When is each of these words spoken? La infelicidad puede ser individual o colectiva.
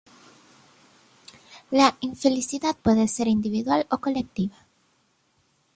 La 1.69 1.95
infelicidad 1.99 2.75
puede 2.75 3.07
ser 3.07 3.27
individual 3.27 3.85
o 3.91 3.99
colectiva. 3.99 4.57